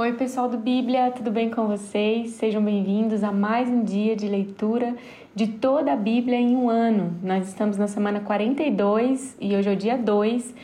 Oi, 0.00 0.12
pessoal 0.12 0.48
do 0.48 0.56
Bíblia, 0.56 1.10
tudo 1.10 1.28
bem 1.28 1.50
com 1.50 1.66
vocês? 1.66 2.30
Sejam 2.34 2.62
bem-vindos 2.62 3.24
a 3.24 3.32
mais 3.32 3.68
um 3.68 3.82
dia 3.82 4.14
de 4.14 4.28
leitura 4.28 4.94
de 5.34 5.48
toda 5.48 5.92
a 5.92 5.96
Bíblia 5.96 6.36
em 6.36 6.54
um 6.54 6.70
ano. 6.70 7.18
Nós 7.20 7.48
estamos 7.48 7.76
na 7.76 7.88
semana 7.88 8.20
42 8.20 9.36
e 9.40 9.56
hoje 9.56 9.68
é 9.68 9.72
o 9.72 9.76
dia 9.76 9.98
2 9.98 10.54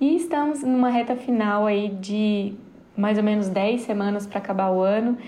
e 0.00 0.14
estamos 0.14 0.62
numa 0.62 0.88
reta 0.88 1.16
final 1.16 1.66
aí 1.66 1.88
de 1.88 2.54
mais 2.96 3.18
ou 3.18 3.24
menos 3.24 3.48
10 3.48 3.80
semanas 3.80 4.24
para 4.24 4.38
acabar 4.38 4.70
o 4.70 4.80
ano 4.80 5.18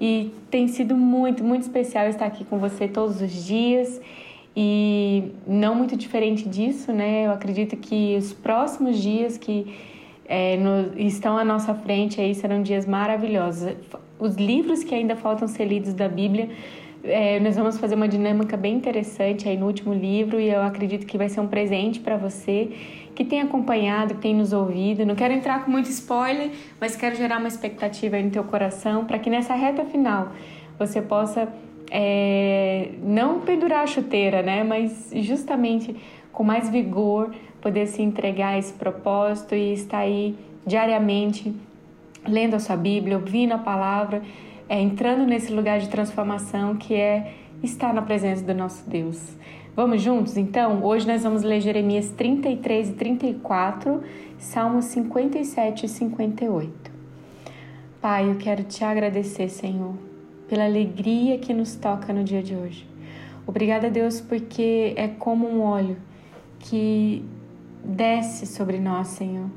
e 0.00 0.32
tem 0.50 0.66
sido 0.66 0.96
muito, 0.96 1.44
muito 1.44 1.62
especial 1.62 2.08
estar 2.08 2.26
aqui 2.26 2.44
com 2.44 2.58
você 2.58 2.88
todos 2.88 3.20
os 3.20 3.30
dias. 3.44 4.00
E 4.56 5.30
não 5.46 5.76
muito 5.76 5.96
diferente 5.96 6.48
disso, 6.48 6.92
né? 6.92 7.26
Eu 7.26 7.30
acredito 7.30 7.76
que 7.76 8.16
os 8.16 8.32
próximos 8.32 9.00
dias 9.00 9.38
que 9.38 9.72
é, 10.26 10.56
no, 10.56 10.98
estão 10.98 11.36
à 11.36 11.44
nossa 11.44 11.74
frente 11.74 12.20
aí 12.20 12.34
serão 12.34 12.62
dias 12.62 12.86
maravilhosos. 12.86 13.74
Os 14.18 14.36
livros 14.36 14.82
que 14.82 14.94
ainda 14.94 15.16
faltam 15.16 15.46
ser 15.46 15.66
lidos 15.66 15.92
da 15.92 16.08
Bíblia, 16.08 16.48
é, 17.02 17.38
nós 17.40 17.56
vamos 17.56 17.78
fazer 17.78 17.94
uma 17.94 18.08
dinâmica 18.08 18.56
bem 18.56 18.74
interessante 18.74 19.48
aí 19.48 19.56
no 19.56 19.66
último 19.66 19.92
livro 19.92 20.40
e 20.40 20.48
eu 20.48 20.62
acredito 20.62 21.06
que 21.06 21.18
vai 21.18 21.28
ser 21.28 21.40
um 21.40 21.46
presente 21.46 22.00
para 22.00 22.16
você 22.16 22.70
que 23.14 23.24
tem 23.24 23.40
acompanhado, 23.40 24.14
que 24.14 24.22
tem 24.22 24.34
nos 24.34 24.52
ouvido. 24.52 25.04
Não 25.04 25.14
quero 25.14 25.34
entrar 25.34 25.64
com 25.64 25.70
muito 25.70 25.88
spoiler, 25.90 26.50
mas 26.80 26.96
quero 26.96 27.14
gerar 27.14 27.38
uma 27.38 27.48
expectativa 27.48 28.16
aí 28.16 28.22
no 28.22 28.30
teu 28.30 28.44
coração 28.44 29.04
para 29.04 29.18
que 29.18 29.28
nessa 29.28 29.54
reta 29.54 29.84
final 29.84 30.32
você 30.78 31.00
possa 31.00 31.48
é, 31.90 32.92
não 33.02 33.40
pendurar 33.40 33.84
a 33.84 33.86
chuteira, 33.86 34.42
né? 34.42 34.64
Mas 34.64 35.10
justamente 35.14 35.94
com 36.32 36.42
mais 36.42 36.68
vigor 36.68 37.32
poder 37.64 37.86
se 37.86 38.02
entregar 38.02 38.48
a 38.48 38.58
esse 38.58 38.74
propósito 38.74 39.54
e 39.54 39.72
estar 39.72 40.00
aí 40.00 40.36
diariamente 40.66 41.50
lendo 42.28 42.54
a 42.54 42.58
sua 42.58 42.76
Bíblia, 42.76 43.16
ouvindo 43.16 43.52
a 43.52 43.58
palavra, 43.58 44.22
é, 44.68 44.78
entrando 44.80 45.24
nesse 45.24 45.50
lugar 45.50 45.80
de 45.80 45.88
transformação 45.88 46.76
que 46.76 46.94
é 46.94 47.32
estar 47.62 47.94
na 47.94 48.02
presença 48.02 48.44
do 48.44 48.54
nosso 48.54 48.88
Deus. 48.88 49.34
Vamos 49.74 50.02
juntos? 50.02 50.36
Então, 50.36 50.84
hoje 50.84 51.06
nós 51.06 51.22
vamos 51.22 51.42
ler 51.42 51.62
Jeremias 51.62 52.10
33 52.10 52.90
e 52.90 52.92
34, 52.92 54.02
Salmos 54.38 54.84
57 54.84 55.86
e 55.86 55.88
58. 55.88 56.92
Pai, 57.98 58.28
eu 58.28 58.36
quero 58.36 58.62
te 58.62 58.84
agradecer, 58.84 59.48
Senhor, 59.48 59.94
pela 60.50 60.66
alegria 60.66 61.38
que 61.38 61.54
nos 61.54 61.74
toca 61.74 62.12
no 62.12 62.22
dia 62.22 62.42
de 62.42 62.54
hoje. 62.54 62.86
Obrigada, 63.46 63.88
Deus, 63.88 64.20
porque 64.20 64.92
é 64.96 65.08
como 65.08 65.48
um 65.48 65.62
óleo 65.62 65.96
que 66.60 67.24
desce 67.84 68.46
sobre 68.46 68.78
nós, 68.78 69.08
Senhor. 69.08 69.48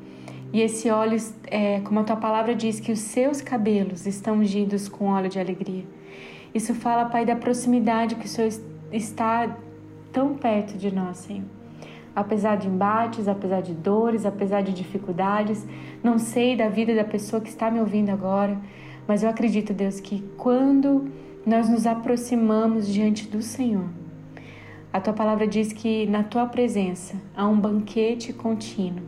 E 0.52 0.62
esse 0.62 0.90
óleo, 0.90 1.18
é, 1.48 1.82
como 1.82 2.00
a 2.00 2.04
tua 2.04 2.16
palavra 2.16 2.56
diz, 2.56 2.80
que 2.80 2.92
os 2.92 3.00
seus 3.00 3.42
cabelos 3.42 4.06
estão 4.06 4.38
ungidos 4.38 4.88
com 4.88 5.08
óleo 5.08 5.30
de 5.30 5.40
alegria. 5.40 5.86
Isso 6.54 6.74
fala, 6.74 7.06
Pai, 7.06 7.26
da 7.26 7.36
proximidade 7.36 8.16
que 8.16 8.26
o 8.26 8.30
Senhor 8.30 8.52
está 8.92 9.58
tão 10.12 10.34
perto 10.36 10.78
de 10.78 10.94
nós, 10.94 11.18
Senhor. 11.18 11.46
Apesar 12.16 12.56
de 12.58 12.68
embates, 12.68 13.28
apesar 13.28 13.62
de 13.62 13.74
dores, 13.74 14.26
apesar 14.26 14.62
de 14.64 14.74
dificuldades, 14.74 15.66
não 16.02 16.18
sei 16.18 16.56
da 16.56 16.68
vida 16.68 16.96
da 16.96 17.04
pessoa 17.04 17.42
que 17.42 17.50
está 17.50 17.70
me 17.70 17.80
ouvindo 17.80 18.10
agora, 18.10 18.58
mas 19.08 19.22
eu 19.24 19.30
acredito, 19.30 19.74
Deus, 19.74 20.00
que 20.00 20.24
quando 20.38 21.10
nós 21.46 21.70
nos 21.70 21.86
aproximamos 21.86 22.88
diante 22.88 23.28
do 23.28 23.42
Senhor, 23.42 23.86
a 24.98 25.02
tua 25.02 25.14
palavra 25.14 25.48
diz 25.48 25.72
que 25.72 26.08
na 26.08 26.24
tua 26.24 26.48
presença 26.48 27.16
há 27.36 27.48
um 27.48 27.60
banquete 27.60 28.34
contínuo. 28.34 29.04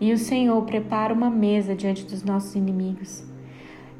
E 0.00 0.12
o 0.14 0.18
Senhor 0.18 0.60
prepara 0.62 1.12
uma 1.12 1.28
mesa 1.28 1.74
diante 1.74 2.06
dos 2.06 2.22
nossos 2.22 2.54
inimigos. 2.54 3.22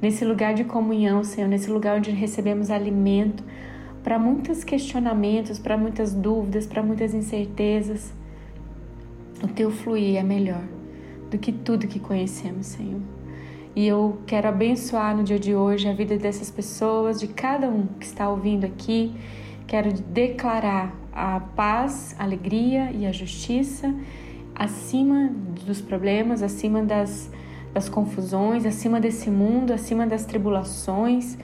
Nesse 0.01 0.25
lugar 0.25 0.55
de 0.55 0.65
comunhão, 0.65 1.23
Senhor, 1.23 1.47
nesse 1.47 1.71
lugar 1.71 1.99
onde 1.99 2.11
recebemos 2.11 2.71
alimento 2.71 3.45
para 4.03 4.19
muitos 4.19 4.65
questionamentos, 4.65 5.59
para 5.59 5.77
muitas 5.77 6.15
dúvidas, 6.15 6.67
para 6.67 6.83
muitas 6.83 7.13
incertezas, 7.13 8.11
o 9.43 9.49
teu 9.49 9.71
fluir 9.71 10.17
é 10.17 10.23
melhor 10.23 10.65
do 11.31 11.37
que 11.37 11.53
tudo 11.53 11.87
que 11.87 12.01
conhecemos, 12.01 12.67
Senhor. 12.67 13.01
E 13.77 13.87
eu 13.87 14.19
quero 14.27 14.49
abençoar 14.49 15.15
no 15.15 15.23
dia 15.23 15.39
de 15.39 15.55
hoje 15.55 15.87
a 15.87 15.93
vida 15.93 16.17
dessas 16.17 16.51
pessoas, 16.51 17.21
de 17.21 17.29
cada 17.29 17.69
um 17.69 17.89
que 18.01 18.07
está 18.07 18.27
ouvindo 18.31 18.65
aqui 18.65 19.15
Quero 19.67 19.93
declarar 19.93 20.95
a 21.13 21.41
paz, 21.41 22.15
a 22.19 22.25
alegria 22.25 22.91
e 22.93 23.07
a 23.07 23.13
justiça 23.13 23.95
acima 24.55 25.31
dos 25.67 25.81
problemas, 25.81 26.43
acima 26.43 26.83
das, 26.83 27.31
das 27.73 27.89
confusões, 27.89 28.65
acima 28.65 29.01
desse 29.01 29.31
mundo, 29.31 29.73
acima 29.73 30.07
das 30.07 30.25
tribulações. 30.25 31.37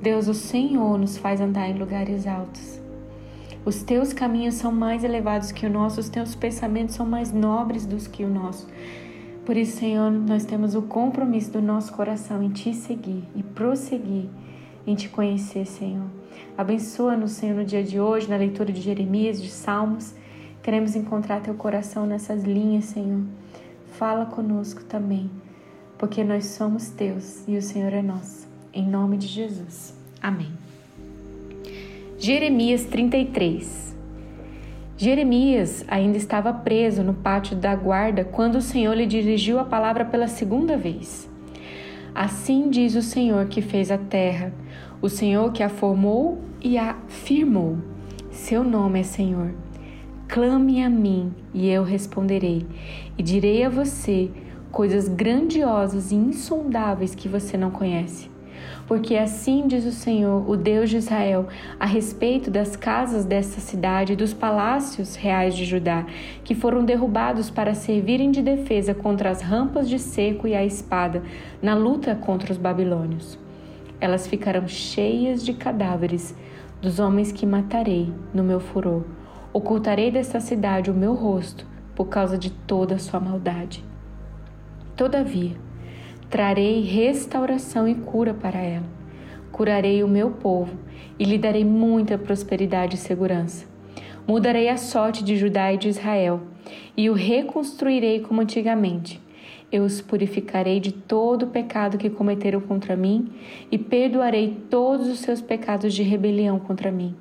Deus, 0.00 0.28
o 0.28 0.34
Senhor 0.34 0.98
nos 0.98 1.18
faz 1.18 1.40
andar 1.40 1.68
em 1.68 1.78
lugares 1.78 2.26
altos. 2.26 2.80
Os 3.64 3.82
teus 3.82 4.12
caminhos 4.12 4.54
são 4.54 4.72
mais 4.72 5.04
elevados 5.04 5.52
que 5.52 5.66
o 5.66 5.70
nosso, 5.70 6.00
os 6.00 6.08
teus 6.08 6.34
pensamentos 6.34 6.94
são 6.94 7.04
mais 7.04 7.32
nobres 7.32 7.84
do 7.84 7.96
que 8.08 8.24
o 8.24 8.28
nosso. 8.28 8.66
Por 9.44 9.56
isso, 9.56 9.78
Senhor, 9.78 10.10
nós 10.10 10.44
temos 10.44 10.74
o 10.74 10.82
compromisso 10.82 11.52
do 11.52 11.60
nosso 11.60 11.92
coração 11.92 12.42
em 12.42 12.50
te 12.50 12.72
seguir 12.72 13.24
e 13.34 13.42
prosseguir 13.42 14.28
em 14.90 14.94
te 14.94 15.08
conhecer, 15.08 15.66
Senhor. 15.66 16.06
Abençoa-nos, 16.56 17.32
Senhor, 17.32 17.56
no 17.56 17.64
dia 17.64 17.84
de 17.84 18.00
hoje, 18.00 18.28
na 18.28 18.36
leitura 18.36 18.72
de 18.72 18.80
Jeremias, 18.80 19.40
de 19.40 19.50
Salmos. 19.50 20.14
Queremos 20.62 20.96
encontrar 20.96 21.42
teu 21.42 21.54
coração 21.54 22.06
nessas 22.06 22.42
linhas, 22.42 22.86
Senhor. 22.86 23.22
Fala 23.92 24.24
conosco 24.24 24.82
também, 24.84 25.30
porque 25.98 26.24
nós 26.24 26.46
somos 26.46 26.88
teus 26.88 27.46
e 27.46 27.56
o 27.56 27.62
Senhor 27.62 27.92
é 27.92 28.00
nosso. 28.00 28.48
Em 28.72 28.88
nome 28.88 29.18
de 29.18 29.26
Jesus. 29.26 29.94
Amém. 30.22 30.52
Jeremias 32.18 32.84
33 32.84 33.94
Jeremias 34.96 35.84
ainda 35.86 36.16
estava 36.16 36.52
preso 36.52 37.04
no 37.04 37.14
pátio 37.14 37.54
da 37.56 37.76
guarda 37.76 38.24
quando 38.24 38.56
o 38.56 38.62
Senhor 38.62 38.94
lhe 38.94 39.06
dirigiu 39.06 39.60
a 39.60 39.64
palavra 39.64 40.04
pela 40.04 40.26
segunda 40.26 40.76
vez. 40.76 41.28
Assim 42.20 42.68
diz 42.68 42.96
o 42.96 43.00
Senhor 43.00 43.46
que 43.46 43.62
fez 43.62 43.92
a 43.92 43.96
terra, 43.96 44.52
o 45.00 45.08
Senhor 45.08 45.52
que 45.52 45.62
a 45.62 45.68
formou 45.68 46.40
e 46.60 46.76
a 46.76 46.96
firmou. 47.06 47.78
Seu 48.32 48.64
nome 48.64 48.98
é 48.98 49.02
Senhor. 49.04 49.54
Clame 50.26 50.82
a 50.82 50.90
mim 50.90 51.32
e 51.54 51.68
eu 51.68 51.84
responderei, 51.84 52.66
e 53.16 53.22
direi 53.22 53.62
a 53.62 53.68
você 53.68 54.32
coisas 54.72 55.06
grandiosas 55.06 56.10
e 56.10 56.16
insondáveis 56.16 57.14
que 57.14 57.28
você 57.28 57.56
não 57.56 57.70
conhece. 57.70 58.28
Porque 58.88 59.16
assim 59.16 59.68
diz 59.68 59.84
o 59.84 59.92
Senhor, 59.92 60.48
o 60.48 60.56
Deus 60.56 60.88
de 60.88 60.96
Israel, 60.96 61.46
a 61.78 61.84
respeito 61.84 62.50
das 62.50 62.74
casas 62.74 63.26
desta 63.26 63.60
cidade 63.60 64.14
e 64.14 64.16
dos 64.16 64.32
palácios 64.32 65.14
reais 65.14 65.54
de 65.54 65.66
Judá, 65.66 66.06
que 66.42 66.54
foram 66.54 66.82
derrubados 66.82 67.50
para 67.50 67.74
servirem 67.74 68.30
de 68.30 68.40
defesa 68.40 68.94
contra 68.94 69.28
as 69.28 69.42
rampas 69.42 69.90
de 69.90 69.98
seco 69.98 70.48
e 70.48 70.54
a 70.54 70.64
espada, 70.64 71.22
na 71.60 71.74
luta 71.74 72.14
contra 72.14 72.50
os 72.50 72.56
babilônios. 72.56 73.38
Elas 74.00 74.26
ficarão 74.26 74.66
cheias 74.66 75.44
de 75.44 75.52
cadáveres 75.52 76.34
dos 76.80 76.98
homens 76.98 77.30
que 77.30 77.44
matarei 77.44 78.10
no 78.32 78.42
meu 78.42 78.58
furor. 78.58 79.04
Ocultarei 79.52 80.10
desta 80.10 80.40
cidade 80.40 80.90
o 80.90 80.94
meu 80.94 81.12
rosto 81.12 81.66
por 81.94 82.06
causa 82.06 82.38
de 82.38 82.50
toda 82.50 82.94
a 82.94 82.98
sua 82.98 83.20
maldade. 83.20 83.84
Todavia, 84.96 85.56
trarei 86.30 86.80
restauração 86.82 87.88
e 87.88 87.94
cura 87.94 88.34
para 88.34 88.58
ela. 88.58 88.86
Curarei 89.50 90.02
o 90.02 90.08
meu 90.08 90.30
povo 90.30 90.76
e 91.18 91.24
lhe 91.24 91.38
darei 91.38 91.64
muita 91.64 92.18
prosperidade 92.18 92.96
e 92.96 92.98
segurança. 92.98 93.66
Mudarei 94.26 94.68
a 94.68 94.76
sorte 94.76 95.24
de 95.24 95.36
Judá 95.36 95.72
e 95.72 95.78
de 95.78 95.88
Israel 95.88 96.42
e 96.96 97.08
o 97.08 97.14
reconstruirei 97.14 98.20
como 98.20 98.42
antigamente 98.42 99.20
eu 99.70 99.84
os 99.84 100.00
purificarei 100.00 100.80
de 100.80 100.92
todo 100.92 101.44
o 101.44 101.48
pecado 101.48 101.98
que 101.98 102.08
cometeram 102.08 102.60
contra 102.60 102.96
mim 102.96 103.30
e 103.70 103.76
perdoarei 103.76 104.56
todos 104.70 105.08
os 105.08 105.18
seus 105.18 105.42
pecados 105.42 105.92
de 105.92 106.02
rebelião 106.02 106.58
contra 106.58 106.90
mim. 106.90 107.14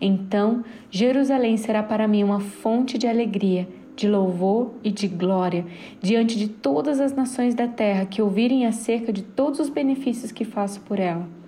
Então 0.00 0.64
Jerusalém 0.90 1.56
será 1.56 1.82
para 1.82 2.06
mim 2.06 2.22
uma 2.22 2.40
fonte 2.40 2.96
de 2.96 3.06
alegria, 3.06 3.68
de 3.94 4.08
louvor 4.08 4.72
e 4.82 4.90
de 4.90 5.06
glória 5.06 5.66
diante 6.00 6.38
de 6.38 6.48
todas 6.48 7.00
as 7.00 7.12
nações 7.12 7.54
da 7.54 7.68
terra 7.68 8.06
que 8.06 8.22
ouvirem 8.22 8.66
acerca 8.66 9.12
de 9.12 9.22
todos 9.22 9.60
os 9.60 9.68
benefícios 9.68 10.32
que 10.32 10.44
faço 10.44 10.80
por 10.80 10.98
ela. 10.98 11.41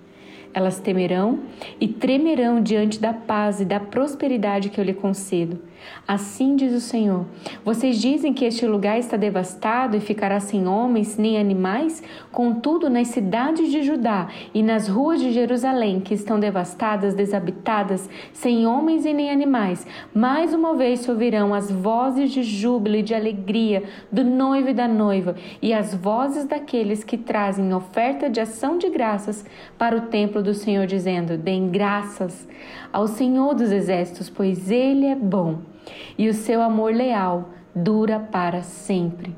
Elas 0.55 0.79
temerão 0.79 1.39
e 1.81 1.85
tremerão 1.85 2.61
diante 2.61 2.97
da 2.97 3.11
paz 3.11 3.59
e 3.59 3.65
da 3.65 3.77
prosperidade 3.77 4.69
que 4.69 4.79
eu 4.79 4.85
lhe 4.85 4.93
concedo. 4.93 5.59
Assim 6.07 6.55
diz 6.55 6.73
o 6.73 6.79
Senhor: 6.79 7.25
Vocês 7.63 7.99
dizem 7.99 8.33
que 8.33 8.45
este 8.45 8.65
lugar 8.65 8.97
está 8.97 9.17
devastado 9.17 9.97
e 9.97 9.99
ficará 9.99 10.39
sem 10.39 10.67
homens 10.67 11.17
nem 11.17 11.37
animais? 11.37 12.03
Contudo, 12.31 12.89
nas 12.89 13.09
cidades 13.09 13.71
de 13.71 13.83
Judá 13.83 14.29
e 14.53 14.61
nas 14.61 14.87
ruas 14.87 15.19
de 15.19 15.31
Jerusalém, 15.31 15.99
que 15.99 16.13
estão 16.13 16.39
devastadas, 16.39 17.13
desabitadas, 17.13 18.09
sem 18.31 18.65
homens 18.65 19.05
e 19.05 19.13
nem 19.13 19.31
animais, 19.31 19.85
mais 20.13 20.53
uma 20.53 20.75
vez 20.75 20.99
se 21.01 21.11
ouvirão 21.11 21.53
as 21.53 21.71
vozes 21.71 22.31
de 22.31 22.43
júbilo 22.43 22.97
e 22.97 23.03
de 23.03 23.13
alegria 23.13 23.83
do 24.11 24.23
noivo 24.23 24.69
e 24.69 24.73
da 24.73 24.87
noiva, 24.87 25.35
e 25.61 25.73
as 25.73 25.93
vozes 25.93 26.45
daqueles 26.45 27.03
que 27.03 27.17
trazem 27.17 27.73
oferta 27.73 28.29
de 28.29 28.39
ação 28.39 28.77
de 28.77 28.89
graças 28.89 29.45
para 29.77 29.97
o 29.97 30.01
templo 30.01 30.41
do 30.45 30.53
Senhor, 30.53 30.87
dizendo: 30.87 31.37
Deem 31.37 31.69
graças 31.69 32.47
ao 32.93 33.07
Senhor 33.07 33.53
dos 33.53 33.71
exércitos, 33.71 34.29
pois 34.29 34.71
ele 34.71 35.05
é 35.05 35.15
bom 35.15 35.59
e 36.17 36.29
o 36.29 36.33
seu 36.33 36.61
amor 36.61 36.93
leal 36.93 37.49
dura 37.75 38.19
para 38.19 38.61
sempre. 38.61 39.35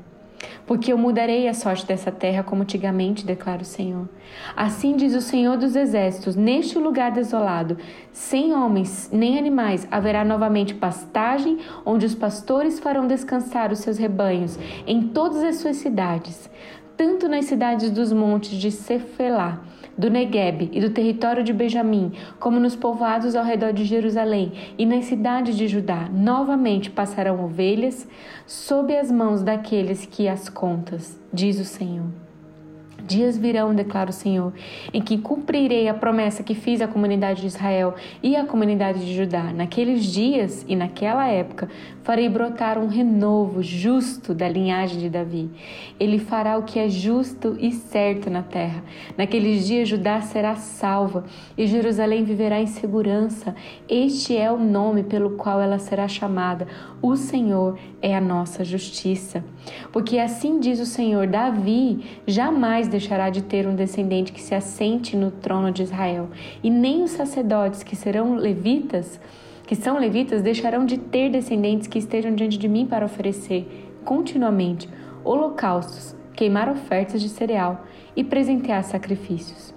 Porque 0.66 0.92
eu 0.92 0.98
mudarei 0.98 1.48
a 1.48 1.54
sorte 1.54 1.86
dessa 1.86 2.12
terra 2.12 2.42
como 2.42 2.62
antigamente, 2.62 3.24
declara 3.24 3.62
o 3.62 3.64
Senhor. 3.64 4.08
Assim 4.54 4.96
diz 4.96 5.14
o 5.14 5.20
Senhor 5.20 5.56
dos 5.56 5.74
Exércitos: 5.74 6.36
neste 6.36 6.78
lugar 6.78 7.10
desolado, 7.10 7.78
sem 8.12 8.54
homens 8.54 9.08
nem 9.12 9.38
animais, 9.38 9.88
haverá 9.90 10.24
novamente 10.24 10.74
pastagem, 10.74 11.58
onde 11.84 12.06
os 12.06 12.14
pastores 12.14 12.78
farão 12.78 13.06
descansar 13.06 13.72
os 13.72 13.80
seus 13.80 13.98
rebanhos 13.98 14.58
em 14.86 15.08
todas 15.08 15.42
as 15.42 15.56
suas 15.56 15.76
cidades, 15.78 16.50
tanto 16.96 17.28
nas 17.28 17.46
cidades 17.46 17.90
dos 17.90 18.12
montes 18.12 18.50
de 18.50 18.70
Cefelá 18.70 19.60
do 19.98 20.08
Negueb 20.08 20.70
e 20.72 20.80
do 20.80 20.90
território 20.90 21.42
de 21.42 21.52
Benjamim, 21.52 22.12
como 22.38 22.60
nos 22.60 22.76
povoados 22.76 23.34
ao 23.34 23.44
redor 23.44 23.72
de 23.72 23.84
Jerusalém 23.84 24.52
e 24.78 24.86
nas 24.86 25.06
cidades 25.06 25.56
de 25.56 25.66
Judá, 25.66 26.08
novamente 26.10 26.88
passarão 26.88 27.44
ovelhas 27.44 28.08
sob 28.46 28.96
as 28.96 29.10
mãos 29.10 29.42
daqueles 29.42 30.06
que 30.06 30.28
as 30.28 30.48
contas, 30.48 31.20
diz 31.32 31.58
o 31.58 31.64
Senhor. 31.64 32.27
Dias 33.08 33.38
virão, 33.38 33.74
declara 33.74 34.10
o 34.10 34.12
Senhor, 34.12 34.52
em 34.92 35.00
que 35.00 35.16
cumprirei 35.16 35.88
a 35.88 35.94
promessa 35.94 36.42
que 36.42 36.54
fiz 36.54 36.82
à 36.82 36.86
comunidade 36.86 37.40
de 37.40 37.46
Israel 37.46 37.94
e 38.22 38.36
à 38.36 38.44
comunidade 38.44 39.00
de 39.04 39.16
Judá. 39.16 39.44
Naqueles 39.44 40.04
dias 40.04 40.62
e 40.68 40.76
naquela 40.76 41.26
época 41.26 41.70
farei 42.02 42.28
brotar 42.28 42.76
um 42.76 42.86
renovo 42.86 43.62
justo 43.62 44.34
da 44.34 44.46
linhagem 44.46 44.98
de 44.98 45.08
Davi. 45.08 45.50
Ele 45.98 46.18
fará 46.18 46.58
o 46.58 46.64
que 46.64 46.78
é 46.78 46.86
justo 46.86 47.56
e 47.58 47.72
certo 47.72 48.28
na 48.28 48.42
terra. 48.42 48.84
Naqueles 49.16 49.66
dias 49.66 49.88
Judá 49.88 50.20
será 50.20 50.54
salva 50.56 51.24
e 51.56 51.66
Jerusalém 51.66 52.24
viverá 52.24 52.60
em 52.60 52.66
segurança. 52.66 53.54
Este 53.88 54.36
é 54.36 54.52
o 54.52 54.58
nome 54.58 55.02
pelo 55.02 55.30
qual 55.30 55.62
ela 55.62 55.78
será 55.78 56.06
chamada. 56.06 56.66
O 57.00 57.16
Senhor 57.16 57.78
é 58.02 58.14
a 58.14 58.20
nossa 58.20 58.64
justiça. 58.64 59.42
Porque 59.92 60.18
assim 60.18 60.60
diz 60.60 60.80
o 60.80 60.86
Senhor: 60.86 61.26
Davi 61.26 62.04
jamais 62.26 62.88
deixará 62.98 63.30
de 63.30 63.42
ter 63.42 63.66
um 63.66 63.74
descendente 63.74 64.32
que 64.32 64.40
se 64.40 64.54
assente 64.54 65.16
no 65.16 65.30
trono 65.30 65.70
de 65.70 65.84
Israel, 65.84 66.28
e 66.62 66.68
nem 66.68 67.04
os 67.04 67.12
sacerdotes 67.12 67.84
que 67.84 67.94
serão 67.94 68.34
levitas, 68.34 69.20
que 69.66 69.76
são 69.76 69.98
levitas, 69.98 70.42
deixarão 70.42 70.84
de 70.84 70.98
ter 70.98 71.30
descendentes 71.30 71.86
que 71.86 71.98
estejam 71.98 72.34
diante 72.34 72.58
de 72.58 72.68
mim 72.68 72.86
para 72.86 73.06
oferecer 73.06 73.92
continuamente 74.04 74.88
holocaustos, 75.24 76.16
queimar 76.34 76.68
ofertas 76.68 77.22
de 77.22 77.28
cereal 77.28 77.84
e 78.16 78.24
presentear 78.24 78.82
sacrifícios. 78.82 79.72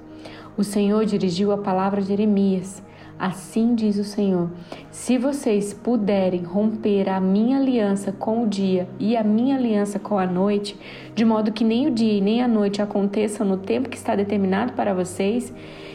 O 0.57 0.63
Senhor 0.63 1.05
dirigiu 1.05 1.51
a 1.51 1.57
palavra 1.57 2.01
a 2.01 2.03
Jeremias 2.03 2.81
Assim 3.21 3.75
diz 3.75 3.99
o 3.99 4.03
Senhor: 4.03 4.49
se 4.89 5.15
vocês 5.15 5.75
puderem 5.75 6.41
romper 6.41 7.07
a 7.07 7.21
minha 7.21 7.57
aliança 7.57 8.11
com 8.11 8.41
o 8.41 8.47
dia 8.47 8.89
e 8.99 9.15
a 9.15 9.23
minha 9.23 9.57
aliança 9.57 9.99
com 9.99 10.17
a 10.17 10.25
noite, 10.25 10.75
de 11.13 11.23
modo 11.23 11.51
que 11.51 11.63
nem 11.63 11.85
o 11.85 11.91
dia 11.91 12.13
e 12.13 12.19
nem 12.19 12.41
a 12.41 12.47
noite 12.47 12.81
aconteçam 12.81 13.45
no 13.45 13.57
tempo 13.57 13.89
que 13.89 13.95
está 13.95 14.15
determinado 14.15 14.73
para 14.73 14.91
vocês, 14.91 15.53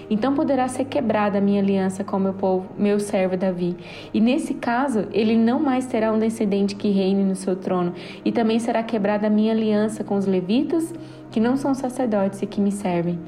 então 0.09 0.35
poderá 0.35 0.69
ser 0.69 0.85
quebrada 0.85 1.39
a 1.39 1.41
minha 1.41 1.61
aliança 1.61 2.05
com 2.05 2.17
meu 2.17 2.33
povo, 2.33 2.69
meu 2.79 3.01
servo 3.01 3.37
Davi. 3.37 3.77
E 4.15 4.21
nesse 4.21 4.55
caso, 4.55 5.09
ele 5.13 5.37
não 5.37 5.59
mais 5.59 5.85
terá 5.85 6.13
um 6.13 6.21
descendente 6.21 6.77
que 6.77 6.91
reine 6.91 7.25
no 7.25 7.35
seu 7.35 7.57
trono, 7.57 7.93
e 8.25 8.31
também 8.31 8.61
será 8.61 8.85
quebrada 8.85 9.27
a 9.27 9.31
minha 9.31 9.53
aliança 9.53 10.05
com 10.05 10.15
os 10.15 10.27
levitas, 10.27 10.95
que 11.33 11.41
não 11.41 11.57
são 11.57 11.75
sacerdotes 11.75 12.41
e 12.41 12.47
que 12.47 12.61
me 12.61 12.71
servem. 12.71 13.19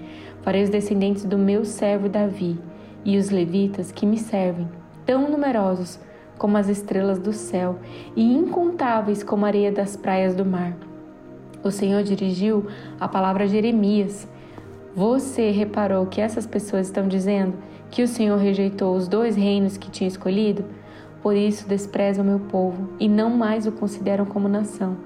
Farei 0.42 0.62
os 0.62 0.70
descendentes 0.70 1.24
do 1.24 1.36
meu 1.36 1.64
servo 1.64 2.08
Davi 2.08 2.56
e 3.04 3.16
os 3.16 3.30
levitas 3.30 3.92
que 3.92 4.06
me 4.06 4.18
servem, 4.18 4.68
tão 5.04 5.30
numerosos 5.30 5.98
como 6.36 6.56
as 6.56 6.68
estrelas 6.68 7.18
do 7.18 7.32
céu 7.32 7.78
e 8.14 8.22
incontáveis 8.22 9.22
como 9.22 9.44
a 9.44 9.48
areia 9.48 9.72
das 9.72 9.96
praias 9.96 10.34
do 10.34 10.44
mar. 10.44 10.76
O 11.62 11.70
Senhor 11.70 12.02
dirigiu 12.02 12.66
a 13.00 13.08
palavra 13.08 13.44
a 13.44 13.46
Jeremias. 13.46 14.28
Você 14.94 15.50
reparou 15.50 16.06
que 16.06 16.20
essas 16.20 16.46
pessoas 16.46 16.86
estão 16.86 17.08
dizendo 17.08 17.54
que 17.90 18.02
o 18.02 18.08
Senhor 18.08 18.38
rejeitou 18.38 18.94
os 18.94 19.08
dois 19.08 19.34
reinos 19.34 19.76
que 19.76 19.90
tinha 19.90 20.08
escolhido? 20.08 20.64
Por 21.22 21.34
isso 21.34 21.68
desprezam 21.68 22.24
o 22.24 22.28
meu 22.28 22.38
povo 22.38 22.90
e 23.00 23.08
não 23.08 23.30
mais 23.30 23.66
o 23.66 23.72
consideram 23.72 24.24
como 24.24 24.48
nação. 24.48 24.96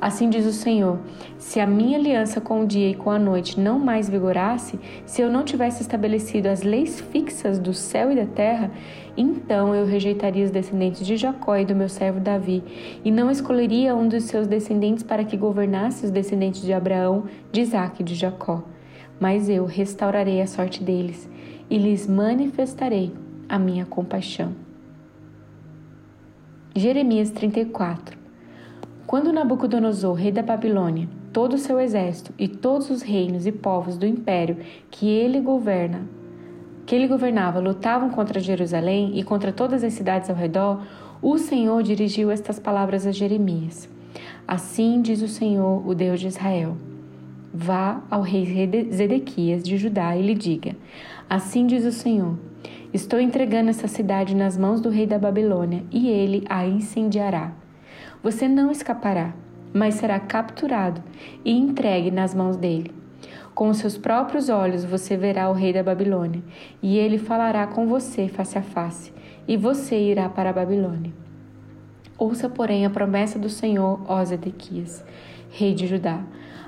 Assim 0.00 0.28
diz 0.28 0.46
o 0.46 0.52
Senhor: 0.52 0.98
se 1.38 1.60
a 1.60 1.66
minha 1.66 1.98
aliança 1.98 2.40
com 2.40 2.62
o 2.62 2.66
dia 2.66 2.90
e 2.90 2.94
com 2.94 3.10
a 3.10 3.18
noite 3.18 3.58
não 3.58 3.78
mais 3.78 4.08
vigorasse, 4.08 4.78
se 5.06 5.22
eu 5.22 5.30
não 5.30 5.44
tivesse 5.44 5.82
estabelecido 5.82 6.48
as 6.48 6.62
leis 6.62 7.00
fixas 7.00 7.58
do 7.58 7.72
céu 7.72 8.12
e 8.12 8.16
da 8.16 8.26
terra, 8.26 8.70
então 9.16 9.74
eu 9.74 9.86
rejeitaria 9.86 10.44
os 10.44 10.50
descendentes 10.50 11.06
de 11.06 11.16
Jacó 11.16 11.56
e 11.56 11.64
do 11.64 11.74
meu 11.74 11.88
servo 11.88 12.20
Davi, 12.20 12.62
e 13.04 13.10
não 13.10 13.30
escolheria 13.30 13.94
um 13.94 14.08
dos 14.08 14.24
seus 14.24 14.46
descendentes 14.46 15.02
para 15.02 15.24
que 15.24 15.36
governasse 15.36 16.04
os 16.04 16.10
descendentes 16.10 16.62
de 16.62 16.72
Abraão, 16.72 17.24
de 17.52 17.60
Isaque 17.60 18.02
e 18.02 18.04
de 18.04 18.14
Jacó. 18.14 18.62
Mas 19.20 19.48
eu 19.48 19.64
restaurarei 19.64 20.42
a 20.42 20.46
sorte 20.46 20.82
deles 20.82 21.28
e 21.70 21.78
lhes 21.78 22.06
manifestarei 22.06 23.12
a 23.48 23.58
minha 23.58 23.86
compaixão. 23.86 24.52
Jeremias 26.74 27.30
34 27.30 28.23
quando 29.14 29.32
Nabucodonosor, 29.32 30.14
rei 30.14 30.32
da 30.32 30.42
Babilônia, 30.42 31.08
todo 31.32 31.52
o 31.52 31.58
seu 31.58 31.78
exército 31.78 32.34
e 32.36 32.48
todos 32.48 32.90
os 32.90 33.00
reinos 33.00 33.46
e 33.46 33.52
povos 33.52 33.96
do 33.96 34.04
império 34.04 34.56
que 34.90 35.08
ele 35.08 35.38
governa, 35.38 36.00
que 36.84 36.96
ele 36.96 37.06
governava, 37.06 37.60
lutavam 37.60 38.10
contra 38.10 38.40
Jerusalém 38.40 39.12
e 39.14 39.22
contra 39.22 39.52
todas 39.52 39.84
as 39.84 39.92
cidades 39.92 40.28
ao 40.28 40.34
redor, 40.34 40.82
o 41.22 41.38
Senhor 41.38 41.80
dirigiu 41.84 42.28
estas 42.28 42.58
palavras 42.58 43.06
a 43.06 43.12
Jeremias. 43.12 43.88
Assim 44.48 45.00
diz 45.00 45.22
o 45.22 45.28
Senhor, 45.28 45.86
o 45.86 45.94
Deus 45.94 46.18
de 46.18 46.26
Israel: 46.26 46.76
Vá 47.54 48.02
ao 48.10 48.20
rei 48.20 48.44
Zedequias 48.90 49.62
de 49.62 49.76
Judá 49.76 50.16
e 50.16 50.22
lhe 50.22 50.34
diga: 50.34 50.74
Assim 51.30 51.68
diz 51.68 51.84
o 51.84 51.92
Senhor: 51.92 52.36
Estou 52.92 53.20
entregando 53.20 53.70
essa 53.70 53.86
cidade 53.86 54.34
nas 54.34 54.58
mãos 54.58 54.80
do 54.80 54.90
rei 54.90 55.06
da 55.06 55.20
Babilônia 55.20 55.84
e 55.92 56.08
ele 56.08 56.42
a 56.48 56.66
incendiará. 56.66 57.62
Você 58.24 58.48
não 58.48 58.70
escapará, 58.70 59.34
mas 59.70 59.96
será 59.96 60.18
capturado 60.18 61.02
e 61.44 61.52
entregue 61.52 62.10
nas 62.10 62.34
mãos 62.34 62.56
dele. 62.56 62.90
Com 63.54 63.68
os 63.68 63.76
seus 63.76 63.98
próprios 63.98 64.48
olhos 64.48 64.82
você 64.82 65.14
verá 65.14 65.50
o 65.50 65.52
rei 65.52 65.74
da 65.74 65.82
Babilônia, 65.82 66.42
e 66.82 66.96
ele 66.96 67.18
falará 67.18 67.66
com 67.66 67.86
você 67.86 68.26
face 68.26 68.56
a 68.56 68.62
face, 68.62 69.12
e 69.46 69.58
você 69.58 69.98
irá 69.98 70.26
para 70.26 70.48
a 70.48 70.52
Babilônia. 70.54 71.12
Ouça, 72.16 72.48
porém, 72.48 72.86
a 72.86 72.90
promessa 72.90 73.38
do 73.38 73.50
Senhor, 73.50 74.00
ó 74.08 74.24
Zedequias, 74.24 75.04
rei 75.50 75.74
de 75.74 75.86
Judá. 75.86 76.22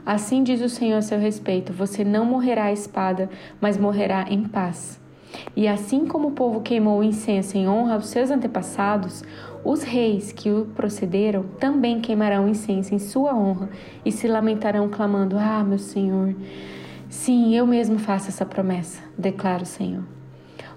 Assim 0.05 0.43
diz 0.43 0.61
o 0.61 0.69
Senhor 0.69 0.99
a 0.99 1.03
seu 1.03 1.19
respeito: 1.19 1.73
você 1.73 2.05
não 2.05 2.27
morrerá 2.27 2.65
à 2.65 2.73
espada, 2.73 3.31
mas 3.63 3.79
morrerá 3.79 4.27
em 4.29 4.43
paz. 4.43 5.01
E 5.57 5.67
assim 5.67 6.07
como 6.07 6.29
o 6.29 6.33
povo 6.33 6.61
queimou 6.61 7.01
o 7.01 7.05
incenso 7.05 7.57
em 7.57 7.69
honra 7.69 7.95
aos 7.95 8.09
seus 8.09 8.31
antepassados, 8.31 9.25
os 9.67 9.83
reis 9.83 10.31
que 10.31 10.49
o 10.49 10.65
procederam 10.77 11.43
também 11.59 12.01
queimarão 12.01 12.49
incenso 12.49 12.95
em 12.95 13.01
sua 13.01 13.35
honra 13.35 13.69
e 14.05 14.13
se 14.13 14.29
lamentarão, 14.29 14.89
clamando: 14.89 15.37
Ah, 15.37 15.65
meu 15.65 15.79
Senhor, 15.79 16.37
sim, 17.09 17.57
eu 17.57 17.67
mesmo 17.67 17.99
faço 17.99 18.29
essa 18.29 18.47
promessa, 18.47 19.03
declara 19.19 19.65
o 19.65 19.67
Senhor. 19.67 20.05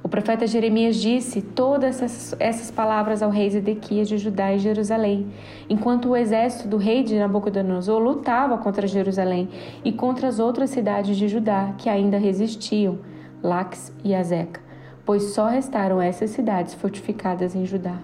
O 0.02 0.10
profeta 0.10 0.48
Jeremias 0.48 0.96
disse 0.96 1.42
todas 1.42 2.02
essas, 2.02 2.36
essas 2.40 2.72
palavras 2.72 3.22
ao 3.22 3.30
rei 3.30 3.50
Zedequias 3.50 4.08
de 4.08 4.18
Judá 4.18 4.54
e 4.54 4.58
Jerusalém, 4.58 5.28
enquanto 5.70 6.10
o 6.10 6.16
exército 6.16 6.68
do 6.68 6.78
rei 6.78 7.04
de 7.04 7.20
Nabucodonosor 7.20 8.02
lutava 8.02 8.58
contra 8.58 8.88
Jerusalém 8.88 9.50
e 9.86 9.92
contra 9.92 10.28
as 10.28 10.40
outras 10.40 10.72
cidades 10.72 11.16
de 11.16 11.28
Judá 11.28 11.76
que 11.78 11.90
ainda 11.90 12.18
resistiam 12.18 12.98
Lax 13.44 13.94
e 14.04 14.16
Azeca, 14.16 14.62
pois 15.06 15.34
só 15.34 15.48
restaram 15.48 16.02
essas 16.02 16.32
cidades 16.32 16.74
fortificadas 16.74 17.54
em 17.54 17.66
Judá. 17.66 18.00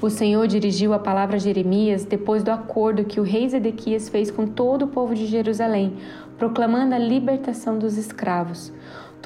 O 0.00 0.10
Senhor 0.10 0.46
dirigiu 0.46 0.92
a 0.92 0.98
palavra 0.98 1.36
a 1.36 1.38
Jeremias 1.38 2.04
depois 2.04 2.42
do 2.42 2.50
acordo 2.50 3.04
que 3.04 3.18
o 3.18 3.22
rei 3.22 3.48
Zedequias 3.48 4.10
fez 4.10 4.30
com 4.30 4.46
todo 4.46 4.84
o 4.84 4.88
povo 4.88 5.14
de 5.14 5.24
Jerusalém, 5.24 5.96
proclamando 6.36 6.94
a 6.94 6.98
libertação 6.98 7.78
dos 7.78 7.96
escravos. 7.96 8.70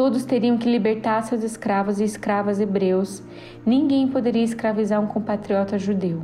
Todos 0.00 0.24
teriam 0.24 0.56
que 0.56 0.66
libertar 0.66 1.20
seus 1.24 1.44
escravos 1.44 2.00
e 2.00 2.04
escravas 2.04 2.58
hebreus. 2.58 3.22
Ninguém 3.66 4.08
poderia 4.08 4.42
escravizar 4.42 4.98
um 4.98 5.06
compatriota 5.06 5.78
judeu. 5.78 6.22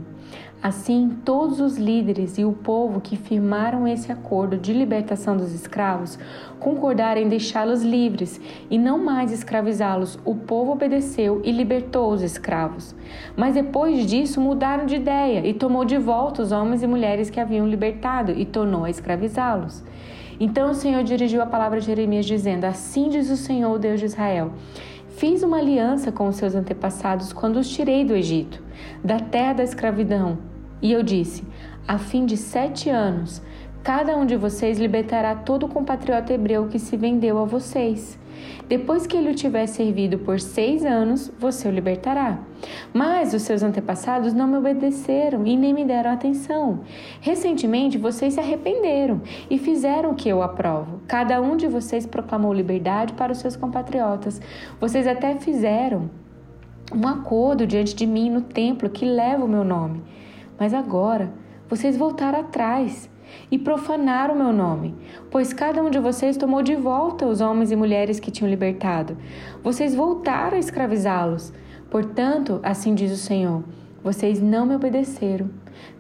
Assim, 0.63 1.11
todos 1.27 1.61
os 1.61 1.77
líderes 1.77 2.39
e 2.39 2.45
o 2.47 2.53
povo 2.53 3.03
que 3.03 3.19
firmaram 3.19 3.87
esse 3.87 4.11
acordo 4.11 4.57
de 4.57 4.73
libertação 4.73 5.37
dos 5.37 5.53
escravos 5.53 6.19
concordaram 6.59 7.21
em 7.21 7.29
deixá-los 7.29 7.83
livres 7.83 8.41
e 8.71 8.79
não 8.79 8.97
mais 8.97 9.31
escravizá-los. 9.31 10.19
O 10.25 10.35
povo 10.35 10.73
obedeceu 10.73 11.43
e 11.45 11.53
libertou 11.53 12.11
os 12.11 12.23
escravos. 12.23 12.97
Mas 13.37 13.57
depois 13.57 14.07
disso 14.07 14.41
mudaram 14.41 14.87
de 14.87 14.97
ideia 14.97 15.47
e 15.47 15.53
tomou 15.53 15.85
de 15.85 15.99
volta 15.99 16.41
os 16.41 16.51
homens 16.51 16.83
e 16.83 16.87
mulheres 16.87 17.29
que 17.29 17.39
haviam 17.39 17.69
libertado 17.69 18.33
e 18.33 18.47
tornou 18.47 18.85
a 18.85 18.91
escravizá-los. 18.91 19.85
Então 20.39 20.71
o 20.71 20.75
Senhor 20.75 21.03
dirigiu 21.03 21.43
a 21.43 21.47
palavra 21.47 21.79
a 21.79 21.83
Jeremias, 21.83 22.27
dizendo: 22.27 22.65
Assim 22.65 23.09
diz 23.09 23.31
o 23.31 23.37
Senhor, 23.37 23.79
Deus 23.79 24.01
de 24.01 24.07
Israel. 24.07 24.53
Fiz 25.17 25.43
uma 25.43 25.59
aliança 25.59 26.13
com 26.13 26.29
os 26.29 26.37
seus 26.37 26.55
antepassados 26.55 27.33
quando 27.33 27.57
os 27.57 27.69
tirei 27.69 28.05
do 28.05 28.15
Egito, 28.15 28.63
da 29.03 29.19
terra 29.19 29.55
da 29.55 29.65
escravidão 29.65 30.39
e 30.81 30.93
eu 30.93 31.03
disse: 31.03 31.45
A 31.87 31.99
fim 31.99 32.27
de 32.27 32.37
sete 32.37 32.91
anos, 32.91 33.43
cada 33.83 34.17
um 34.17 34.27
de 34.27 34.37
vocês 34.37 34.79
libertará 34.79 35.35
todo 35.35 35.69
compatriota 35.69 36.33
hebreu 36.33 36.69
que 36.69 36.79
se 36.79 36.97
vendeu 36.97 37.39
a 37.39 37.45
vocês. 37.45 38.19
Depois 38.69 39.07
que 39.07 39.17
ele 39.17 39.31
o 39.31 39.35
tiver 39.35 39.67
servido 39.67 40.19
por 40.19 40.41
seis 40.41 40.85
anos, 40.85 41.33
você 41.39 41.69
o 41.69 41.71
libertará. 41.71 42.41
Mas 42.93 43.33
os 43.33 43.43
seus 43.43 43.63
antepassados 43.63 44.33
não 44.33 44.49
me 44.49 44.57
obedeceram 44.57 45.47
e 45.47 45.57
nem 45.57 45.73
me 45.73 45.85
deram 45.85 46.11
atenção. 46.11 46.81
Recentemente 47.21 47.97
vocês 47.97 48.35
se 48.35 48.41
arrependeram 48.41 49.21
e 49.49 49.59
fizeram 49.59 50.11
o 50.11 50.15
que 50.15 50.29
eu 50.29 50.43
aprovo. 50.43 51.01
Cada 51.07 51.41
um 51.41 51.57
de 51.57 51.69
vocês 51.69 52.07
proclamou 52.07 52.53
liberdade 52.53 53.13
para 53.13 53.33
os 53.33 53.39
seus 53.39 53.55
compatriotas. 53.55 54.41
Vocês 54.81 55.07
até 55.07 55.37
fizeram 55.37 56.11
um 56.93 57.07
acordo 57.07 57.67
diante 57.67 57.95
de 57.95 58.07
mim 58.07 58.31
no 58.31 58.41
templo 58.41 58.91
que 58.91 59.05
leva 59.05 59.45
o 59.45 59.49
meu 59.49 59.65
nome. 59.65 60.03
Mas 60.59 60.73
agora 60.73 61.33
vocês 61.69 61.97
voltaram 61.97 62.41
atrás 62.41 63.09
e 63.51 63.59
profanaram 63.59 64.35
o 64.35 64.39
meu 64.39 64.53
nome, 64.53 64.95
pois 65.31 65.53
cada 65.53 65.83
um 65.83 65.91
de 65.91 65.99
vocês 65.99 66.37
tomou 66.37 66.63
de 66.63 66.75
volta 66.75 67.27
os 67.27 67.41
homens 67.41 67.71
e 67.71 67.77
mulheres 67.77 68.19
que 68.19 68.31
tinham 68.31 68.51
libertado. 68.51 69.17
Vocês 69.63 69.95
voltaram 69.95 70.57
a 70.57 70.61
escravizá-los. 70.61 71.53
Portanto, 71.91 72.61
assim 72.63 72.95
diz 72.95 73.13
o 73.13 73.17
Senhor: 73.17 73.63
vocês 74.03 74.41
não 74.41 74.67
me 74.67 74.75
obedeceram, 74.75 75.51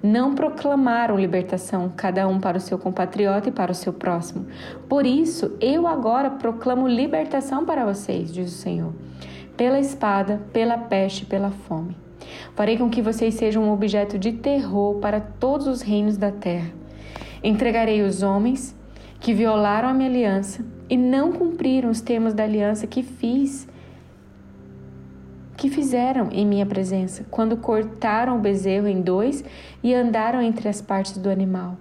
não 0.02 0.34
proclamaram 0.34 1.18
libertação, 1.18 1.92
cada 1.96 2.26
um 2.28 2.38
para 2.38 2.58
o 2.58 2.60
seu 2.60 2.78
compatriota 2.78 3.48
e 3.48 3.52
para 3.52 3.72
o 3.72 3.74
seu 3.74 3.92
próximo. 3.92 4.46
Por 4.88 5.06
isso, 5.06 5.56
eu 5.60 5.86
agora 5.86 6.30
proclamo 6.30 6.86
libertação 6.86 7.64
para 7.64 7.84
vocês, 7.84 8.32
diz 8.32 8.52
o 8.52 8.56
Senhor, 8.56 8.92
pela 9.56 9.78
espada, 9.78 10.40
pela 10.52 10.78
peste, 10.78 11.26
pela 11.26 11.50
fome. 11.50 11.96
Farei 12.54 12.76
com 12.76 12.88
que 12.88 13.02
vocês 13.02 13.34
sejam 13.34 13.64
um 13.64 13.72
objeto 13.72 14.18
de 14.18 14.32
terror 14.32 14.96
para 14.96 15.20
todos 15.20 15.66
os 15.66 15.82
reinos 15.82 16.16
da 16.16 16.30
terra. 16.30 16.70
Entregarei 17.42 18.02
os 18.02 18.22
homens 18.22 18.74
que 19.20 19.32
violaram 19.32 19.88
a 19.88 19.94
minha 19.94 20.08
aliança 20.08 20.64
e 20.88 20.96
não 20.96 21.32
cumpriram 21.32 21.90
os 21.90 22.00
termos 22.00 22.34
da 22.34 22.44
aliança 22.44 22.86
que 22.86 23.02
fiz, 23.02 23.66
que 25.56 25.68
fizeram 25.68 26.28
em 26.30 26.46
minha 26.46 26.66
presença, 26.66 27.24
quando 27.30 27.56
cortaram 27.56 28.36
o 28.36 28.40
bezerro 28.40 28.86
em 28.86 29.00
dois 29.00 29.44
e 29.82 29.94
andaram 29.94 30.40
entre 30.40 30.68
as 30.68 30.80
partes 30.80 31.16
do 31.16 31.30
animal 31.30 31.76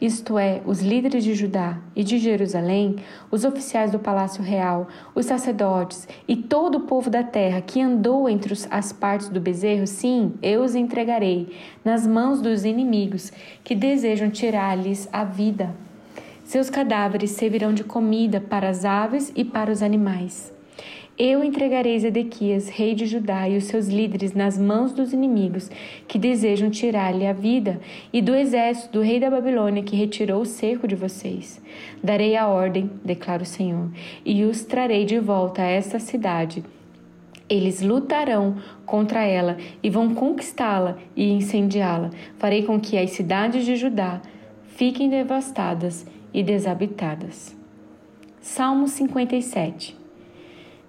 isto 0.00 0.38
é, 0.38 0.60
os 0.66 0.80
líderes 0.80 1.24
de 1.24 1.34
Judá 1.34 1.78
e 1.94 2.02
de 2.02 2.18
Jerusalém, 2.18 2.96
os 3.30 3.44
oficiais 3.44 3.90
do 3.90 3.98
palácio 3.98 4.42
real, 4.42 4.88
os 5.14 5.26
sacerdotes 5.26 6.08
e 6.26 6.36
todo 6.36 6.78
o 6.78 6.80
povo 6.82 7.08
da 7.08 7.22
terra 7.22 7.60
que 7.60 7.80
andou 7.80 8.28
entre 8.28 8.54
as 8.70 8.92
partes 8.92 9.28
do 9.28 9.40
bezerro, 9.40 9.86
sim, 9.86 10.34
eu 10.42 10.62
os 10.62 10.74
entregarei 10.74 11.56
nas 11.84 12.06
mãos 12.06 12.40
dos 12.40 12.64
inimigos 12.64 13.32
que 13.62 13.74
desejam 13.74 14.30
tirar-lhes 14.30 15.08
a 15.12 15.24
vida. 15.24 15.74
Seus 16.44 16.68
cadáveres 16.68 17.30
servirão 17.30 17.72
de 17.72 17.82
comida 17.82 18.40
para 18.40 18.68
as 18.68 18.84
aves 18.84 19.32
e 19.34 19.44
para 19.44 19.72
os 19.72 19.82
animais. 19.82 20.52
Eu 21.16 21.44
entregarei 21.44 21.96
Zedequias, 21.96 22.68
rei 22.68 22.92
de 22.92 23.06
Judá, 23.06 23.48
e 23.48 23.56
os 23.56 23.64
seus 23.64 23.86
líderes 23.86 24.34
nas 24.34 24.58
mãos 24.58 24.92
dos 24.92 25.12
inimigos 25.12 25.70
que 26.08 26.18
desejam 26.18 26.70
tirar-lhe 26.70 27.24
a 27.24 27.32
vida, 27.32 27.80
e 28.12 28.20
do 28.20 28.34
exército 28.34 28.94
do 28.94 29.00
rei 29.00 29.20
da 29.20 29.30
Babilônia 29.30 29.84
que 29.84 29.94
retirou 29.94 30.42
o 30.42 30.46
cerco 30.46 30.88
de 30.88 30.96
vocês. 30.96 31.62
Darei 32.02 32.36
a 32.36 32.48
ordem, 32.48 32.90
declara 33.04 33.44
o 33.44 33.46
Senhor, 33.46 33.90
e 34.24 34.42
os 34.42 34.64
trarei 34.64 35.04
de 35.04 35.20
volta 35.20 35.62
a 35.62 35.66
esta 35.66 36.00
cidade. 36.00 36.64
Eles 37.48 37.80
lutarão 37.80 38.56
contra 38.84 39.22
ela 39.22 39.56
e 39.84 39.88
vão 39.88 40.16
conquistá-la 40.16 40.98
e 41.14 41.30
incendiá-la. 41.30 42.10
Farei 42.38 42.64
com 42.64 42.80
que 42.80 42.98
as 42.98 43.10
cidades 43.10 43.64
de 43.64 43.76
Judá 43.76 44.20
fiquem 44.66 45.08
devastadas 45.08 46.04
e 46.32 46.42
desabitadas. 46.42 47.56
Salmo 48.40 48.88
57 48.88 50.02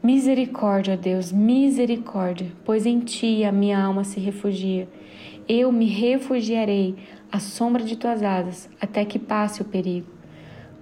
Misericórdia, 0.05 0.95
Deus, 0.95 1.31
misericórdia, 1.31 2.51
pois 2.63 2.85
em 2.85 2.99
ti 2.99 3.43
a 3.43 3.51
minha 3.51 3.83
alma 3.83 4.03
se 4.03 4.19
refugia. 4.19 4.87
Eu 5.49 5.71
me 5.71 5.87
refugiarei 5.87 6.95
à 7.31 7.39
sombra 7.39 7.83
de 7.83 7.95
tuas 7.95 8.21
asas, 8.21 8.69
até 8.79 9.03
que 9.03 9.17
passe 9.17 9.63
o 9.63 9.65
perigo. 9.65 10.05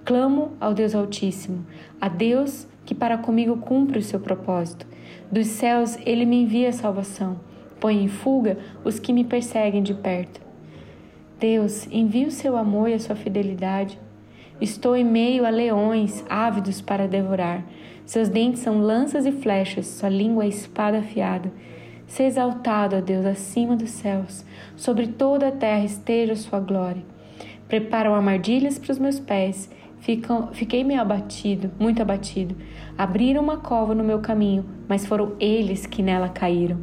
Clamo 0.04 0.52
ao 0.60 0.74
Deus 0.74 0.94
Altíssimo, 0.94 1.64
a 1.98 2.06
Deus 2.06 2.66
que 2.84 2.94
para 2.94 3.16
comigo 3.16 3.56
cumpre 3.56 3.98
o 3.98 4.02
seu 4.02 4.20
propósito. 4.20 4.86
Dos 5.32 5.46
céus 5.46 5.96
ele 6.04 6.26
me 6.26 6.42
envia 6.42 6.70
salvação, 6.70 7.40
põe 7.80 8.04
em 8.04 8.08
fuga 8.08 8.58
os 8.84 8.98
que 8.98 9.10
me 9.10 9.24
perseguem 9.24 9.82
de 9.82 9.94
perto. 9.94 10.38
Deus, 11.40 11.88
envia 11.90 12.28
o 12.28 12.30
seu 12.30 12.58
amor 12.58 12.90
e 12.90 12.92
a 12.92 13.00
sua 13.00 13.16
fidelidade. 13.16 13.98
Estou 14.60 14.94
em 14.96 15.04
meio 15.04 15.44
a 15.44 15.50
leões 15.50 16.24
ávidos 16.28 16.80
para 16.80 17.08
devorar. 17.08 17.64
Seus 18.06 18.28
dentes 18.28 18.60
são 18.60 18.78
lanças 18.78 19.26
e 19.26 19.32
flechas, 19.32 19.86
sua 19.86 20.08
língua 20.08 20.44
é 20.44 20.48
espada 20.48 20.98
afiada. 20.98 21.50
Se 22.06 22.22
exaltado, 22.22 22.96
ó 22.96 23.00
Deus, 23.00 23.26
acima 23.26 23.74
dos 23.74 23.90
céus, 23.90 24.44
sobre 24.76 25.08
toda 25.08 25.48
a 25.48 25.52
terra 25.52 25.84
esteja 25.84 26.36
sua 26.36 26.60
glória. 26.60 27.02
Preparam 27.66 28.14
armadilhas 28.14 28.78
para 28.78 28.92
os 28.92 28.98
meus 28.98 29.18
pés. 29.18 29.70
Ficam, 29.98 30.48
fiquei 30.52 30.84
meio 30.84 31.00
abatido, 31.00 31.70
muito 31.78 32.02
abatido. 32.02 32.54
Abriram 32.96 33.42
uma 33.42 33.56
cova 33.56 33.94
no 33.94 34.04
meu 34.04 34.20
caminho, 34.20 34.64
mas 34.86 35.06
foram 35.06 35.32
eles 35.40 35.86
que 35.86 36.02
nela 36.02 36.28
caíram. 36.28 36.78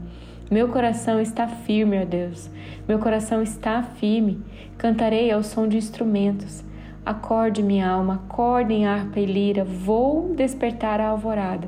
Meu 0.49 0.67
coração 0.67 1.21
está 1.21 1.47
firme, 1.47 2.01
ó 2.01 2.03
Deus. 2.03 2.49
Meu 2.87 2.99
coração 2.99 3.41
está 3.41 3.81
firme. 3.83 4.41
Cantarei 4.77 5.31
ao 5.31 5.43
som 5.43 5.67
de 5.67 5.77
instrumentos. 5.77 6.65
Acorde, 7.03 7.63
minha 7.63 7.89
alma, 7.89 8.15
acorde 8.15 8.73
em 8.73 8.85
harpa 8.85 9.19
e 9.19 9.25
lira, 9.25 9.63
vou 9.63 10.35
despertar 10.35 11.01
a 11.01 11.07
alvorada. 11.07 11.67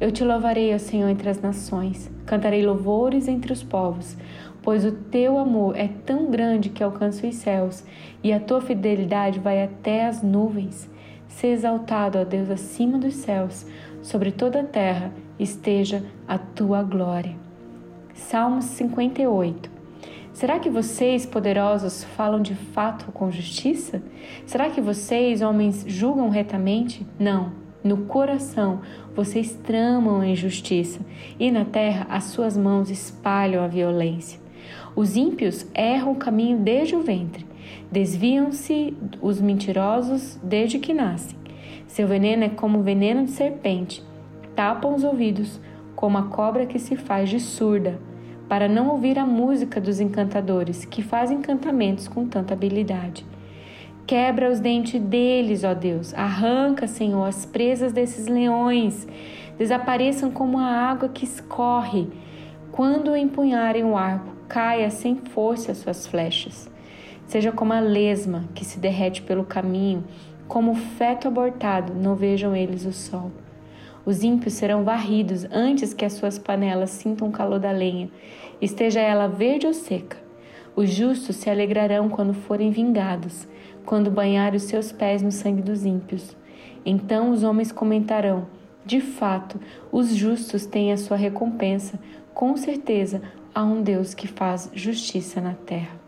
Eu 0.00 0.12
te 0.12 0.22
louvarei, 0.22 0.72
ó 0.72 0.78
Senhor, 0.78 1.08
entre 1.08 1.28
as 1.28 1.40
nações, 1.40 2.08
cantarei 2.24 2.64
louvores 2.64 3.26
entre 3.26 3.52
os 3.52 3.60
povos, 3.62 4.16
pois 4.62 4.84
o 4.84 4.92
teu 4.92 5.36
amor 5.36 5.76
é 5.76 5.88
tão 6.06 6.30
grande 6.30 6.68
que 6.68 6.82
alcança 6.82 7.26
os 7.26 7.34
céus, 7.34 7.84
e 8.22 8.32
a 8.32 8.38
tua 8.38 8.60
fidelidade 8.60 9.40
vai 9.40 9.64
até 9.64 10.06
as 10.06 10.22
nuvens. 10.22 10.88
Se 11.26 11.48
exaltado, 11.48 12.18
ó 12.18 12.24
Deus, 12.24 12.48
acima 12.48 12.98
dos 12.98 13.14
céus, 13.14 13.66
sobre 14.00 14.30
toda 14.30 14.60
a 14.60 14.64
terra 14.64 15.12
esteja 15.40 16.04
a 16.28 16.38
tua 16.38 16.84
glória. 16.84 17.34
Salmos 18.14 18.66
58 18.66 19.81
Será 20.32 20.58
que 20.58 20.70
vocês, 20.70 21.26
poderosos, 21.26 22.04
falam 22.04 22.40
de 22.40 22.54
fato 22.54 23.12
com 23.12 23.30
justiça? 23.30 24.02
Será 24.46 24.70
que 24.70 24.80
vocês, 24.80 25.42
homens, 25.42 25.84
julgam 25.86 26.30
retamente? 26.30 27.06
Não. 27.18 27.52
No 27.84 28.06
coração 28.06 28.80
vocês 29.14 29.54
tramam 29.62 30.20
a 30.20 30.26
injustiça 30.26 31.00
e 31.38 31.50
na 31.50 31.64
terra 31.64 32.06
as 32.08 32.24
suas 32.24 32.56
mãos 32.56 32.90
espalham 32.90 33.62
a 33.62 33.66
violência. 33.66 34.40
Os 34.96 35.16
ímpios 35.16 35.66
erram 35.74 36.12
o 36.12 36.16
caminho 36.16 36.58
desde 36.58 36.94
o 36.94 37.02
ventre, 37.02 37.44
desviam-se 37.90 38.96
os 39.20 39.40
mentirosos 39.40 40.38
desde 40.42 40.78
que 40.78 40.94
nascem. 40.94 41.36
Seu 41.86 42.08
veneno 42.08 42.44
é 42.44 42.48
como 42.48 42.82
veneno 42.82 43.24
de 43.24 43.32
serpente, 43.32 44.02
tapam 44.54 44.94
os 44.94 45.04
ouvidos, 45.04 45.60
como 45.94 46.16
a 46.16 46.22
cobra 46.22 46.64
que 46.64 46.78
se 46.78 46.96
faz 46.96 47.28
de 47.28 47.38
surda 47.38 47.98
para 48.52 48.68
não 48.68 48.90
ouvir 48.90 49.18
a 49.18 49.24
música 49.24 49.80
dos 49.80 49.98
encantadores 49.98 50.84
que 50.84 51.00
fazem 51.00 51.38
encantamentos 51.38 52.06
com 52.06 52.28
tanta 52.28 52.52
habilidade. 52.52 53.24
Quebra 54.06 54.50
os 54.50 54.60
dentes 54.60 55.00
deles, 55.00 55.64
ó 55.64 55.72
Deus. 55.72 56.12
Arranca, 56.12 56.86
Senhor, 56.86 57.24
as 57.24 57.46
presas 57.46 57.94
desses 57.94 58.26
leões. 58.26 59.08
Desapareçam 59.56 60.30
como 60.30 60.58
a 60.58 60.66
água 60.66 61.08
que 61.08 61.24
escorre. 61.24 62.10
Quando 62.70 63.16
empunharem 63.16 63.84
o 63.84 63.96
arco, 63.96 64.36
caia 64.46 64.90
sem 64.90 65.16
força 65.16 65.72
as 65.72 65.78
suas 65.78 66.06
flechas. 66.06 66.70
Seja 67.26 67.52
como 67.52 67.72
a 67.72 67.80
lesma 67.80 68.44
que 68.54 68.66
se 68.66 68.78
derrete 68.78 69.22
pelo 69.22 69.44
caminho, 69.44 70.04
como 70.46 70.72
o 70.72 70.76
feto 70.76 71.26
abortado, 71.26 71.94
não 71.94 72.14
vejam 72.14 72.54
eles 72.54 72.84
o 72.84 72.92
sol. 72.92 73.32
Os 74.04 74.22
ímpios 74.22 74.54
serão 74.54 74.82
varridos 74.82 75.46
antes 75.50 75.94
que 75.94 76.04
as 76.04 76.14
suas 76.14 76.38
panelas 76.38 76.90
sintam 76.90 77.28
o 77.28 77.32
calor 77.32 77.60
da 77.60 77.70
lenha, 77.70 78.10
esteja 78.60 79.00
ela 79.00 79.28
verde 79.28 79.66
ou 79.66 79.72
seca. 79.72 80.16
Os 80.74 80.90
justos 80.90 81.36
se 81.36 81.50
alegrarão 81.50 82.08
quando 82.08 82.32
forem 82.32 82.70
vingados, 82.70 83.46
quando 83.84 84.10
banhar 84.10 84.54
os 84.54 84.62
seus 84.62 84.90
pés 84.90 85.22
no 85.22 85.30
sangue 85.30 85.62
dos 85.62 85.84
ímpios. 85.84 86.36
Então 86.84 87.30
os 87.30 87.42
homens 87.42 87.70
comentarão: 87.70 88.46
de 88.84 89.00
fato, 89.00 89.60
os 89.92 90.14
justos 90.14 90.66
têm 90.66 90.92
a 90.92 90.96
sua 90.96 91.16
recompensa. 91.16 91.98
Com 92.34 92.56
certeza, 92.56 93.22
há 93.54 93.62
um 93.62 93.82
Deus 93.82 94.14
que 94.14 94.26
faz 94.26 94.70
justiça 94.74 95.40
na 95.40 95.54
terra. 95.54 96.00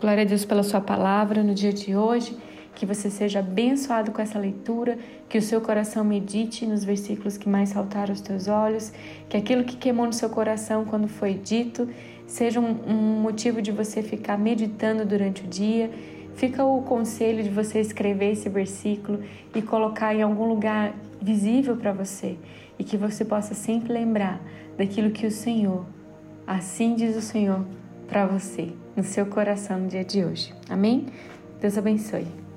Glória 0.00 0.22
a 0.22 0.26
Deus 0.26 0.44
pela 0.44 0.62
Sua 0.62 0.80
palavra 0.80 1.42
no 1.42 1.54
dia 1.54 1.72
de 1.72 1.96
hoje. 1.96 2.36
Que 2.78 2.86
você 2.86 3.10
seja 3.10 3.40
abençoado 3.40 4.12
com 4.12 4.22
essa 4.22 4.38
leitura, 4.38 4.96
que 5.28 5.36
o 5.36 5.42
seu 5.42 5.60
coração 5.60 6.04
medite 6.04 6.64
nos 6.64 6.84
versículos 6.84 7.36
que 7.36 7.48
mais 7.48 7.70
saltaram 7.70 8.10
aos 8.10 8.20
teus 8.20 8.46
olhos, 8.46 8.92
que 9.28 9.36
aquilo 9.36 9.64
que 9.64 9.76
queimou 9.76 10.06
no 10.06 10.12
seu 10.12 10.30
coração 10.30 10.84
quando 10.84 11.08
foi 11.08 11.34
dito 11.34 11.88
seja 12.24 12.60
um, 12.60 12.76
um 12.86 13.20
motivo 13.20 13.60
de 13.60 13.72
você 13.72 14.00
ficar 14.00 14.38
meditando 14.38 15.04
durante 15.04 15.42
o 15.42 15.48
dia. 15.48 15.90
Fica 16.36 16.64
o 16.64 16.80
conselho 16.82 17.42
de 17.42 17.50
você 17.50 17.80
escrever 17.80 18.30
esse 18.30 18.48
versículo 18.48 19.24
e 19.52 19.60
colocar 19.60 20.14
em 20.14 20.22
algum 20.22 20.46
lugar 20.46 20.94
visível 21.20 21.76
para 21.76 21.92
você 21.92 22.36
e 22.78 22.84
que 22.84 22.96
você 22.96 23.24
possa 23.24 23.54
sempre 23.54 23.92
lembrar 23.92 24.40
daquilo 24.76 25.10
que 25.10 25.26
o 25.26 25.32
Senhor, 25.32 25.84
assim 26.46 26.94
diz 26.94 27.16
o 27.16 27.20
Senhor, 27.20 27.66
para 28.06 28.24
você, 28.24 28.72
no 28.96 29.02
seu 29.02 29.26
coração 29.26 29.80
no 29.80 29.88
dia 29.88 30.04
de 30.04 30.24
hoje. 30.24 30.54
Amém? 30.70 31.06
Deus 31.60 31.76
abençoe. 31.76 32.47